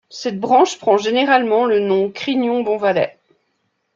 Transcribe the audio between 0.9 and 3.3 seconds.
généralement le nom Crignon-Bonvalet.